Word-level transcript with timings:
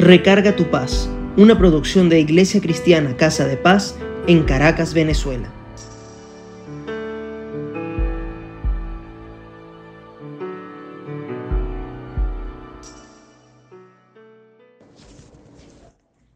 Recarga 0.00 0.56
tu 0.56 0.70
paz, 0.70 1.10
una 1.36 1.58
producción 1.58 2.08
de 2.08 2.20
Iglesia 2.20 2.62
Cristiana 2.62 3.18
Casa 3.18 3.46
de 3.46 3.58
Paz 3.58 3.96
en 4.26 4.44
Caracas, 4.44 4.94
Venezuela. 4.94 5.52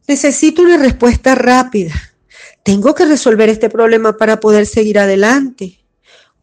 Necesito 0.06 0.60
una 0.60 0.76
respuesta 0.76 1.34
rápida. 1.34 1.94
Tengo 2.64 2.94
que 2.94 3.06
resolver 3.06 3.48
este 3.48 3.70
problema 3.70 4.18
para 4.18 4.40
poder 4.40 4.66
seguir 4.66 4.98
adelante. 4.98 5.80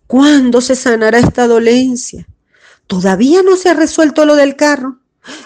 ¿Cuándo 0.08 0.60
se 0.60 0.76
sanará 0.76 1.20
esta 1.20 1.46
dolencia? 1.46 2.28
Todavía 2.88 3.44
no 3.44 3.58
se 3.58 3.70
ha 3.70 3.76
resuelto 3.76 4.26
lo 4.26 4.36
del 4.36 4.56
carro. 4.56 5.01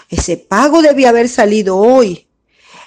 Ese 0.08 0.36
pago 0.36 0.82
debía 0.82 1.10
haber 1.10 1.28
salido 1.28 1.76
hoy. 1.76 2.26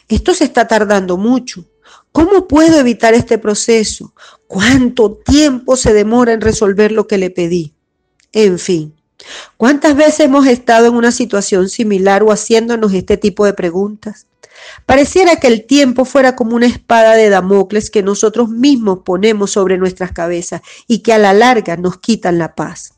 Esto 0.07 0.33
se 0.33 0.45
está 0.45 0.67
tardando 0.67 1.17
mucho. 1.17 1.65
¿Cómo 2.11 2.47
puedo 2.47 2.79
evitar 2.79 3.13
este 3.13 3.37
proceso? 3.37 4.13
¿Cuánto 4.47 5.13
tiempo 5.13 5.75
se 5.75 5.93
demora 5.93 6.33
en 6.33 6.41
resolver 6.41 6.91
lo 6.91 7.07
que 7.07 7.17
le 7.17 7.29
pedí? 7.29 7.73
En 8.31 8.57
fin, 8.57 8.95
¿cuántas 9.57 9.95
veces 9.95 10.21
hemos 10.21 10.47
estado 10.47 10.87
en 10.87 10.95
una 10.95 11.11
situación 11.11 11.69
similar 11.69 12.23
o 12.23 12.31
haciéndonos 12.31 12.93
este 12.93 13.17
tipo 13.17 13.45
de 13.45 13.53
preguntas? 13.53 14.27
Pareciera 14.85 15.37
que 15.37 15.47
el 15.47 15.65
tiempo 15.65 16.03
fuera 16.05 16.35
como 16.35 16.55
una 16.55 16.65
espada 16.65 17.15
de 17.15 17.29
Damocles 17.29 17.89
que 17.89 18.03
nosotros 18.03 18.49
mismos 18.49 18.99
ponemos 19.05 19.51
sobre 19.51 19.77
nuestras 19.77 20.11
cabezas 20.11 20.61
y 20.87 20.99
que 20.99 21.13
a 21.13 21.17
la 21.17 21.33
larga 21.33 21.77
nos 21.77 21.99
quitan 21.99 22.39
la 22.39 22.55
paz. 22.55 22.93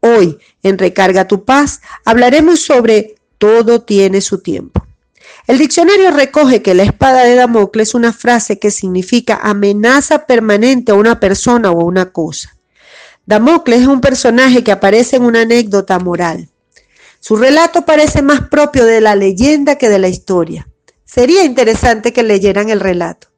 Hoy, 0.00 0.38
en 0.62 0.78
Recarga 0.78 1.26
tu 1.26 1.44
paz, 1.44 1.80
hablaremos 2.04 2.60
sobre 2.60 3.15
todo 3.38 3.82
tiene 3.82 4.20
su 4.20 4.38
tiempo. 4.38 4.86
El 5.46 5.58
diccionario 5.58 6.10
recoge 6.10 6.60
que 6.60 6.74
la 6.74 6.82
espada 6.82 7.24
de 7.24 7.36
Damocles 7.36 7.88
es 7.88 7.94
una 7.94 8.12
frase 8.12 8.58
que 8.58 8.70
significa 8.70 9.38
amenaza 9.42 10.26
permanente 10.26 10.92
a 10.92 10.96
una 10.96 11.20
persona 11.20 11.70
o 11.70 11.80
a 11.80 11.84
una 11.84 12.10
cosa. 12.10 12.56
Damocles 13.26 13.82
es 13.82 13.86
un 13.86 14.00
personaje 14.00 14.64
que 14.64 14.72
aparece 14.72 15.16
en 15.16 15.22
una 15.22 15.42
anécdota 15.42 15.98
moral. 15.98 16.48
Su 17.20 17.36
relato 17.36 17.84
parece 17.84 18.22
más 18.22 18.48
propio 18.48 18.84
de 18.84 19.00
la 19.00 19.14
leyenda 19.16 19.76
que 19.76 19.88
de 19.88 19.98
la 19.98 20.08
historia. 20.08 20.68
Sería 21.04 21.44
interesante 21.44 22.12
que 22.12 22.22
leyeran 22.22 22.70
el 22.70 22.80
relato. 22.80 23.28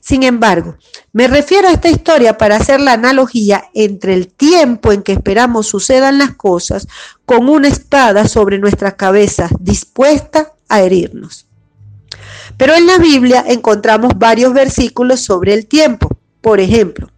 Sin 0.00 0.22
embargo, 0.22 0.76
me 1.12 1.28
refiero 1.28 1.68
a 1.68 1.72
esta 1.72 1.90
historia 1.90 2.38
para 2.38 2.56
hacer 2.56 2.80
la 2.80 2.94
analogía 2.94 3.64
entre 3.74 4.14
el 4.14 4.28
tiempo 4.28 4.92
en 4.92 5.02
que 5.02 5.12
esperamos 5.12 5.66
sucedan 5.66 6.18
las 6.18 6.34
cosas 6.34 6.88
con 7.26 7.48
una 7.48 7.68
espada 7.68 8.26
sobre 8.26 8.58
nuestras 8.58 8.94
cabezas 8.94 9.50
dispuesta 9.60 10.54
a 10.68 10.80
herirnos. 10.80 11.46
Pero 12.56 12.74
en 12.74 12.86
la 12.86 12.98
Biblia 12.98 13.44
encontramos 13.46 14.18
varios 14.18 14.54
versículos 14.54 15.20
sobre 15.20 15.52
el 15.54 15.66
tiempo. 15.66 16.08
Por 16.40 16.60
ejemplo, 16.60 17.10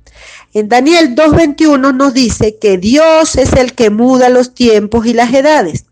en 0.53 0.69
Daniel 0.69 1.15
2.21 1.15 1.95
nos 1.95 2.13
dice 2.13 2.59
que 2.59 2.79
Dios 2.79 3.37
es 3.37 3.53
el 3.53 3.75
que 3.75 3.91
muda 3.91 4.29
los 4.29 4.55
tiempos 4.55 5.07
y 5.07 5.15
las 5.15 5.33
edades. 5.33 5.87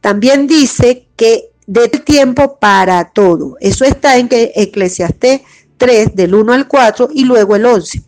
También 0.00 0.46
dice 0.46 1.08
que 1.16 1.50
del 1.66 1.90
tiempo 2.02 2.58
para 2.58 3.10
todo. 3.10 3.56
Eso 3.60 3.84
está 3.84 4.18
en 4.18 4.28
Eclesiastés 4.30 5.40
3 5.84 6.16
del 6.16 6.34
1 6.34 6.50
al 6.54 6.66
4 6.66 7.10
y 7.12 7.24
luego 7.24 7.56
el 7.56 7.66
11. 7.66 8.02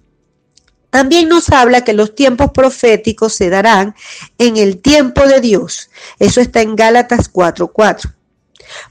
También 0.88 1.28
nos 1.28 1.50
habla 1.50 1.84
que 1.84 1.92
los 1.92 2.14
tiempos 2.14 2.52
proféticos 2.52 3.34
se 3.34 3.50
darán 3.50 3.94
en 4.38 4.56
el 4.56 4.78
tiempo 4.78 5.26
de 5.26 5.42
Dios. 5.42 5.90
Eso 6.18 6.40
está 6.40 6.62
en 6.62 6.74
Gálatas 6.74 7.28
4:4. 7.30 8.14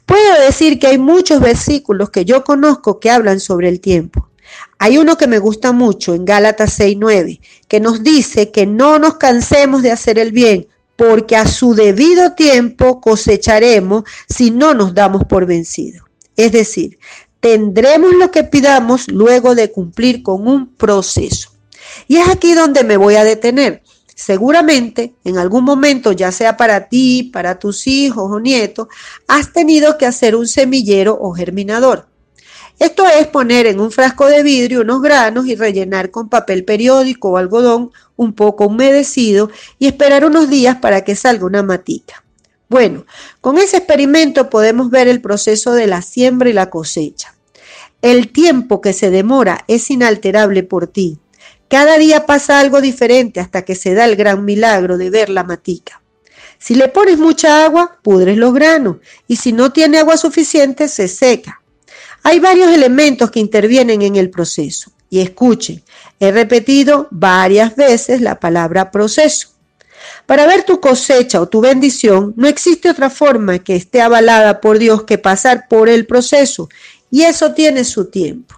Puedo 0.06 0.40
decir 0.40 0.78
que 0.78 0.86
hay 0.86 1.00
muchos 1.00 1.40
versículos 1.40 2.12
que 2.12 2.26
yo 2.26 2.44
conozco 2.44 3.00
que 3.00 3.10
hablan 3.10 3.40
sobre 3.40 3.70
el 3.70 3.82
tiempo. 3.82 4.30
Hay 4.78 5.00
uno 5.00 5.18
que 5.18 5.26
me 5.26 5.40
gusta 5.40 5.72
mucho 5.72 6.14
en 6.14 6.24
Gálatas 6.24 6.80
6:9, 6.80 7.42
que 7.68 7.80
nos 7.80 8.04
dice 8.04 8.52
que 8.52 8.68
no 8.68 9.00
nos 9.00 9.16
cansemos 9.16 9.82
de 9.82 9.90
hacer 9.90 10.20
el 10.20 10.32
bien, 10.32 10.68
porque 10.96 11.36
a 11.36 11.48
su 11.48 11.74
debido 11.74 12.34
tiempo 12.34 13.02
cosecharemos 13.02 14.04
si 14.30 14.52
no 14.52 14.76
nos 14.76 14.94
damos 14.94 15.24
por 15.24 15.48
vencidos. 15.48 16.06
Es 16.38 16.52
decir, 16.52 17.00
tendremos 17.46 18.16
lo 18.16 18.32
que 18.32 18.44
pidamos 18.44 19.08
luego 19.08 19.54
de 19.54 19.72
cumplir 19.72 20.24
con 20.24 20.48
un 20.48 20.74
proceso. 20.74 21.52
Y 22.08 22.18
es 22.18 22.28
aquí 22.28 22.56
donde 22.56 22.84
me 22.84 22.98
voy 22.98 23.18
a 23.18 23.24
detener. 23.24 23.84
Seguramente 24.16 25.14
en 25.24 25.38
algún 25.38 25.64
momento, 25.64 26.12
ya 26.12 26.32
sea 26.32 26.58
para 26.58 26.90
ti, 26.90 27.30
para 27.32 27.60
tus 27.60 27.86
hijos 27.86 28.32
o 28.32 28.40
nietos, 28.40 28.88
has 29.28 29.54
tenido 29.54 29.96
que 30.00 30.08
hacer 30.08 30.36
un 30.36 30.48
semillero 30.48 31.20
o 31.22 31.34
germinador. 31.34 32.08
Esto 32.80 33.06
es 33.06 33.28
poner 33.28 33.68
en 33.68 33.80
un 33.80 33.92
frasco 33.92 34.26
de 34.26 34.42
vidrio 34.42 34.82
unos 34.82 35.04
granos 35.04 35.46
y 35.46 35.56
rellenar 35.56 36.10
con 36.10 36.30
papel 36.30 36.66
periódico 36.66 37.30
o 37.30 37.38
algodón 37.38 37.92
un 38.16 38.34
poco 38.34 38.66
humedecido 38.66 39.52
y 39.78 39.86
esperar 39.86 40.26
unos 40.26 40.50
días 40.50 40.78
para 40.78 41.04
que 41.04 41.16
salga 41.16 41.46
una 41.46 41.62
matica. 41.62 42.24
Bueno, 42.70 43.06
con 43.40 43.60
ese 43.60 43.78
experimento 43.78 44.50
podemos 44.50 44.90
ver 44.90 45.08
el 45.08 45.22
proceso 45.22 45.74
de 45.74 45.86
la 45.86 46.02
siembra 46.02 46.50
y 46.50 46.54
la 46.54 46.72
cosecha. 46.72 47.35
El 48.06 48.32
tiempo 48.32 48.82
que 48.82 48.94
se 48.94 49.10
demora 49.10 49.66
es 49.68 49.90
inalterable 49.90 50.62
por 50.62 50.86
ti. 50.86 51.18
Cada 51.68 51.98
día 51.98 52.28
pasa 52.28 52.60
algo 52.60 52.80
diferente 52.80 53.40
hasta 53.40 53.64
que 53.64 53.74
se 53.74 53.96
da 53.96 54.06
el 54.06 54.16
gran 54.16 54.46
milagro 54.46 55.00
de 55.00 55.10
ver 55.10 55.32
la 55.32 55.44
matica. 55.44 56.04
Si 56.60 56.76
le 56.76 56.88
pones 56.90 57.18
mucha 57.18 57.66
agua, 57.66 57.98
pudres 58.04 58.38
los 58.38 58.54
granos 58.54 58.98
y 59.28 59.38
si 59.38 59.54
no 59.54 59.72
tiene 59.72 59.98
agua 59.98 60.18
suficiente, 60.18 60.88
se 60.88 61.08
seca. 61.08 61.64
Hay 62.22 62.40
varios 62.40 62.72
elementos 62.72 63.32
que 63.32 63.40
intervienen 63.40 64.04
en 64.04 64.18
el 64.18 64.30
proceso. 64.30 64.92
Y 65.10 65.22
escuchen, 65.22 65.82
he 66.20 66.32
repetido 66.32 67.08
varias 67.10 67.76
veces 67.76 68.22
la 68.22 68.40
palabra 68.40 68.92
proceso. 68.92 69.56
Para 70.26 70.46
ver 70.46 70.64
tu 70.64 70.80
cosecha 70.80 71.42
o 71.42 71.48
tu 71.48 71.62
bendición, 71.62 72.34
no 72.36 72.48
existe 72.48 72.90
otra 72.90 73.10
forma 73.10 73.60
que 73.60 73.76
esté 73.76 74.02
avalada 74.02 74.62
por 74.62 74.80
Dios 74.80 75.04
que 75.04 75.18
pasar 75.18 75.68
por 75.68 75.90
el 75.90 76.06
proceso, 76.06 76.70
y 77.12 77.24
eso 77.24 77.54
tiene 77.54 77.84
su 77.84 78.06
tiempo. 78.06 78.56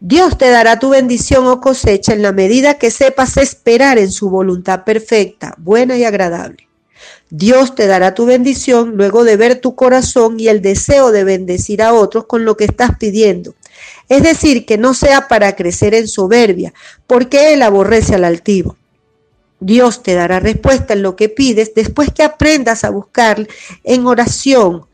Dios 0.00 0.36
te 0.36 0.50
dará 0.50 0.78
tu 0.78 0.90
bendición 0.90 1.46
o 1.46 1.60
cosecha 1.60 2.12
en 2.12 2.22
la 2.22 2.32
medida 2.32 2.74
que 2.74 2.90
sepas 2.90 3.36
esperar 3.36 3.98
en 3.98 4.12
su 4.12 4.28
voluntad 4.28 4.84
perfecta, 4.84 5.54
buena 5.56 5.96
y 5.96 6.04
agradable. 6.04 6.68
Dios 7.30 7.74
te 7.74 7.86
dará 7.86 8.14
tu 8.14 8.26
bendición 8.26 8.96
luego 8.96 9.24
de 9.24 9.36
ver 9.36 9.60
tu 9.60 9.74
corazón 9.74 10.38
y 10.38 10.48
el 10.48 10.60
deseo 10.62 11.10
de 11.10 11.24
bendecir 11.24 11.82
a 11.82 11.94
otros 11.94 12.26
con 12.26 12.44
lo 12.44 12.56
que 12.56 12.64
estás 12.64 12.98
pidiendo. 12.98 13.54
Es 14.08 14.22
decir, 14.22 14.66
que 14.66 14.78
no 14.78 14.94
sea 14.94 15.26
para 15.26 15.56
crecer 15.56 15.94
en 15.94 16.06
soberbia, 16.06 16.74
porque 17.06 17.54
Él 17.54 17.62
aborrece 17.62 18.14
al 18.14 18.24
altivo. 18.24 18.76
Dios 19.58 20.02
te 20.02 20.14
dará 20.14 20.40
respuesta 20.40 20.92
en 20.92 21.02
lo 21.02 21.16
que 21.16 21.28
pides 21.28 21.74
después 21.74 22.12
que 22.12 22.22
aprendas 22.22 22.84
a 22.84 22.90
buscar 22.90 23.48
en 23.82 24.06
oración, 24.06 24.84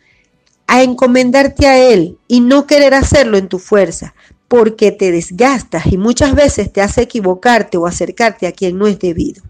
a 0.70 0.82
encomendarte 0.82 1.66
a 1.66 1.78
Él 1.78 2.19
y 2.28 2.41
no 2.41 2.66
querer 2.66 2.94
hacerlo 2.94 3.36
en 3.36 3.48
tu 3.48 3.58
fuerza, 3.58 4.14
porque 4.48 4.92
te 4.92 5.12
desgastas 5.12 5.86
y 5.86 5.97
muchas 5.97 6.34
veces 6.34 6.72
te 6.72 6.81
hace 6.81 7.03
equivocarte 7.03 7.76
o 7.76 7.86
acercarte 7.86 8.47
a 8.47 8.53
quien 8.53 8.78
no 8.78 8.86
es 8.86 8.98
debido. 8.98 9.42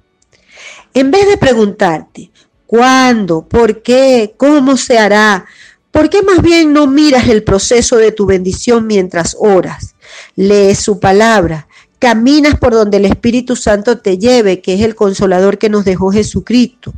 En 0.95 1.11
vez 1.11 1.29
de 1.29 1.37
preguntarte, 1.37 2.31
¿Cuándo? 2.71 3.43
¿Por 3.43 3.83
qué? 3.83 4.35
¿Cómo 4.37 4.77
se 4.77 4.97
hará? 4.97 5.45
¿Por 5.91 6.09
qué 6.09 6.23
más 6.23 6.41
bien 6.41 6.73
no 6.73 6.87
miras 6.87 7.27
el 7.27 7.43
proceso 7.43 7.97
de 7.97 8.13
tu 8.13 8.27
bendición 8.27 8.87
mientras 8.87 9.37
oras? 9.41 9.97
Lees 10.37 10.79
su 10.79 11.01
palabra, 11.01 11.67
caminas 11.99 12.61
por 12.61 12.73
donde 12.73 12.99
el 12.99 13.07
Espíritu 13.07 13.57
Santo 13.57 13.99
te 13.99 14.19
lleve, 14.19 14.61
que 14.61 14.75
es 14.75 14.83
el 14.83 14.95
consolador 14.95 15.59
que 15.59 15.69
nos 15.69 15.85
dejó 15.85 16.13
Jesucristo. 16.13 16.95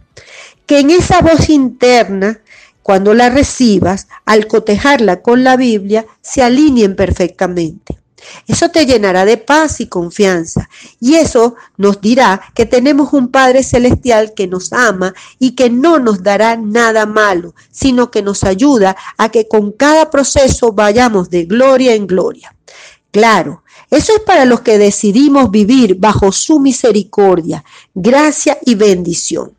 Que 0.66 0.80
en 0.80 0.90
esa 0.90 1.22
voz 1.22 1.48
interna, 1.48 2.42
cuando 2.82 3.14
la 3.14 3.30
recibas, 3.30 4.08
al 4.24 4.46
cotejarla 4.46 5.22
con 5.22 5.44
la 5.44 5.56
Biblia, 5.56 6.06
se 6.20 6.42
alineen 6.42 6.96
perfectamente. 6.96 7.98
Eso 8.46 8.68
te 8.68 8.86
llenará 8.86 9.24
de 9.24 9.36
paz 9.36 9.80
y 9.80 9.86
confianza. 9.86 10.68
Y 11.00 11.14
eso 11.14 11.56
nos 11.76 12.00
dirá 12.00 12.40
que 12.54 12.66
tenemos 12.66 13.12
un 13.12 13.28
Padre 13.28 13.62
Celestial 13.62 14.34
que 14.34 14.46
nos 14.46 14.72
ama 14.72 15.14
y 15.38 15.52
que 15.52 15.70
no 15.70 15.98
nos 15.98 16.22
dará 16.22 16.56
nada 16.56 17.06
malo, 17.06 17.54
sino 17.70 18.10
que 18.10 18.22
nos 18.22 18.44
ayuda 18.44 18.96
a 19.16 19.28
que 19.30 19.48
con 19.48 19.72
cada 19.72 20.10
proceso 20.10 20.72
vayamos 20.72 21.30
de 21.30 21.44
gloria 21.44 21.94
en 21.94 22.06
gloria. 22.06 22.54
Claro, 23.10 23.62
eso 23.90 24.14
es 24.16 24.20
para 24.20 24.44
los 24.44 24.62
que 24.62 24.78
decidimos 24.78 25.50
vivir 25.50 25.96
bajo 25.96 26.32
su 26.32 26.58
misericordia, 26.60 27.64
gracia 27.94 28.58
y 28.64 28.74
bendición. 28.74 29.52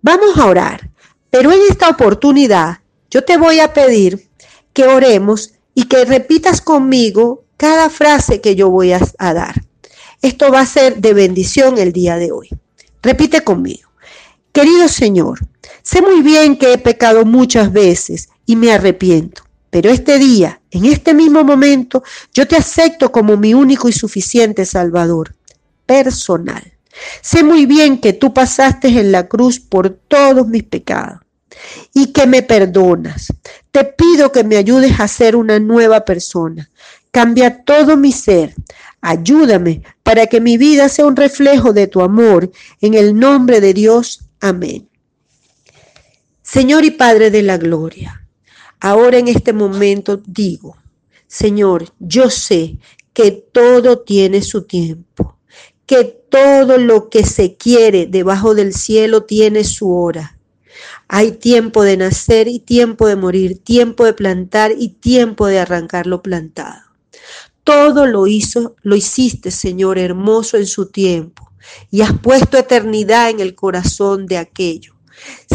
Vamos 0.00 0.38
a 0.38 0.46
orar, 0.46 0.88
pero 1.30 1.52
en 1.52 1.60
esta 1.68 1.88
oportunidad 1.88 2.78
yo 3.10 3.24
te 3.24 3.36
voy 3.36 3.60
a 3.60 3.72
pedir 3.72 4.28
que 4.72 4.84
oremos 4.84 5.52
y 5.74 5.84
que 5.84 6.04
repitas 6.04 6.60
conmigo 6.60 7.44
cada 7.56 7.90
frase 7.90 8.40
que 8.40 8.54
yo 8.54 8.70
voy 8.70 8.92
a, 8.92 9.00
dar. 9.18 9.62
Esto 10.22 10.50
va 10.50 10.60
a 10.60 10.66
ser 10.66 10.96
de 10.96 11.12
bendición 11.12 11.78
el 11.78 11.92
día 11.92 12.16
de 12.16 12.32
hoy. 12.32 12.48
Repite 13.02 13.42
conmigo. 13.42 13.90
Querido 14.52 14.88
Señor, 14.88 15.40
sé 15.82 16.02
muy 16.02 16.22
bien 16.22 16.56
que 16.56 16.72
he 16.72 16.78
pecado 16.78 17.24
muchas 17.24 17.72
veces 17.72 18.28
y 18.46 18.56
me 18.56 18.72
arrepiento. 18.72 19.42
Pero 19.70 19.90
este 19.90 20.18
día, 20.18 20.60
en 20.70 20.86
este 20.86 21.12
mismo 21.12 21.44
momento, 21.44 22.02
yo 22.32 22.48
te 22.48 22.56
acepto 22.56 23.12
como 23.12 23.36
mi 23.36 23.54
único 23.54 23.88
y 23.88 23.92
suficiente 23.92 24.64
Salvador 24.64 25.34
personal. 25.84 26.77
Sé 27.20 27.42
muy 27.42 27.66
bien 27.66 27.98
que 27.98 28.12
tú 28.12 28.32
pasaste 28.32 28.88
en 28.88 29.12
la 29.12 29.28
cruz 29.28 29.60
por 29.60 29.90
todos 29.90 30.46
mis 30.46 30.64
pecados 30.64 31.20
y 31.94 32.12
que 32.12 32.26
me 32.26 32.42
perdonas. 32.42 33.32
Te 33.70 33.84
pido 33.84 34.32
que 34.32 34.44
me 34.44 34.56
ayudes 34.56 34.98
a 35.00 35.08
ser 35.08 35.36
una 35.36 35.58
nueva 35.58 36.04
persona. 36.04 36.70
Cambia 37.10 37.64
todo 37.64 37.96
mi 37.96 38.12
ser. 38.12 38.54
Ayúdame 39.00 39.82
para 40.02 40.26
que 40.26 40.40
mi 40.40 40.58
vida 40.58 40.88
sea 40.88 41.06
un 41.06 41.16
reflejo 41.16 41.72
de 41.72 41.86
tu 41.86 42.00
amor. 42.00 42.50
En 42.80 42.94
el 42.94 43.18
nombre 43.18 43.60
de 43.60 43.74
Dios. 43.74 44.20
Amén. 44.40 44.88
Señor 46.42 46.84
y 46.84 46.90
Padre 46.92 47.30
de 47.30 47.42
la 47.42 47.58
Gloria, 47.58 48.26
ahora 48.80 49.18
en 49.18 49.28
este 49.28 49.52
momento 49.52 50.16
digo, 50.26 50.78
Señor, 51.26 51.92
yo 51.98 52.30
sé 52.30 52.78
que 53.12 53.32
todo 53.32 53.98
tiene 53.98 54.40
su 54.40 54.62
tiempo, 54.62 55.36
que 55.88 56.04
todo 56.04 56.76
lo 56.76 57.08
que 57.08 57.24
se 57.24 57.56
quiere 57.56 58.06
debajo 58.06 58.54
del 58.54 58.74
cielo 58.74 59.24
tiene 59.24 59.64
su 59.64 59.90
hora. 59.90 60.38
Hay 61.08 61.32
tiempo 61.32 61.82
de 61.82 61.96
nacer 61.96 62.46
y 62.46 62.58
tiempo 62.58 63.06
de 63.06 63.16
morir, 63.16 63.64
tiempo 63.64 64.04
de 64.04 64.12
plantar 64.12 64.72
y 64.78 64.90
tiempo 64.90 65.46
de 65.46 65.60
arrancar 65.60 66.06
lo 66.06 66.20
plantado. 66.20 66.82
Todo 67.64 68.06
lo 68.06 68.26
hizo, 68.26 68.76
lo 68.82 68.96
hiciste, 68.96 69.50
Señor, 69.50 69.98
hermoso 69.98 70.58
en 70.58 70.66
su 70.66 70.90
tiempo, 70.90 71.50
y 71.90 72.02
has 72.02 72.12
puesto 72.18 72.58
eternidad 72.58 73.30
en 73.30 73.40
el 73.40 73.54
corazón 73.54 74.26
de 74.26 74.36
aquello, 74.36 74.94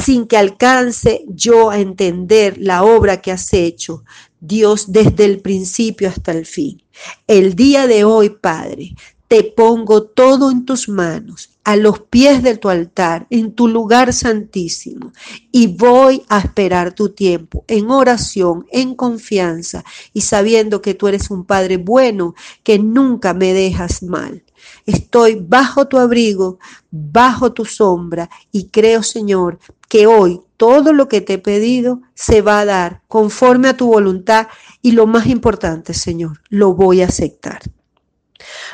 sin 0.04 0.26
que 0.26 0.38
alcance 0.38 1.26
yo 1.28 1.70
a 1.70 1.80
entender 1.80 2.58
la 2.58 2.84
obra 2.84 3.22
que 3.22 3.32
has 3.32 3.54
hecho, 3.54 4.04
Dios, 4.40 4.92
desde 4.92 5.26
el 5.26 5.42
principio 5.42 6.10
hasta 6.10 6.32
el 6.32 6.48
fin. 6.48 6.82
El 7.28 7.54
día 7.54 7.86
de 7.86 8.04
hoy, 8.04 8.30
Padre, 8.32 8.96
te 9.34 9.44
pongo 9.44 10.04
todo 10.04 10.52
en 10.52 10.64
tus 10.64 10.88
manos, 10.88 11.50
a 11.64 11.76
los 11.76 12.02
pies 12.02 12.44
de 12.44 12.56
tu 12.56 12.70
altar, 12.70 13.26
en 13.32 13.54
tu 13.54 13.68
lugar 13.68 14.14
santísimo, 14.14 15.12
y 15.52 15.76
voy 15.76 16.22
a 16.30 16.38
esperar 16.38 16.94
tu 16.94 17.10
tiempo 17.10 17.66
en 17.68 17.90
oración, 17.90 18.68
en 18.72 18.94
confianza 18.94 19.84
y 20.14 20.22
sabiendo 20.22 20.84
que 20.84 20.94
tú 20.94 21.08
eres 21.08 21.32
un 21.32 21.46
Padre 21.46 21.78
bueno, 21.78 22.36
que 22.62 22.78
nunca 22.78 23.34
me 23.34 23.54
dejas 23.54 24.04
mal. 24.04 24.44
Estoy 24.86 25.34
bajo 25.34 25.88
tu 25.88 25.98
abrigo, 25.98 26.60
bajo 26.92 27.54
tu 27.54 27.66
sombra, 27.66 28.30
y 28.52 28.68
creo, 28.68 29.02
Señor, 29.02 29.58
que 29.90 30.06
hoy 30.06 30.42
todo 30.58 30.94
lo 30.94 31.08
que 31.08 31.22
te 31.22 31.34
he 31.34 31.40
pedido 31.40 32.02
se 32.14 32.44
va 32.44 32.60
a 32.60 32.66
dar 32.66 33.02
conforme 33.08 33.70
a 33.70 33.78
tu 33.78 33.88
voluntad 33.88 34.46
y 34.84 34.92
lo 34.92 35.08
más 35.08 35.26
importante, 35.26 35.96
Señor, 35.96 36.40
lo 36.50 36.76
voy 36.76 37.02
a 37.02 37.08
aceptar. 37.08 37.64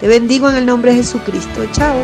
Te 0.00 0.08
bendigo 0.08 0.50
en 0.50 0.56
el 0.56 0.66
nombre 0.66 0.90
de 0.92 0.98
Jesucristo. 0.98 1.64
Chao. 1.72 1.96